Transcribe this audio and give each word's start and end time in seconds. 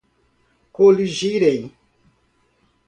coligirem 0.73 1.63